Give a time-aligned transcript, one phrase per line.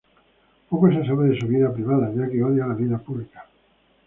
[0.69, 3.45] Poco se sabe de su vida privada, ya que odia la vida pública.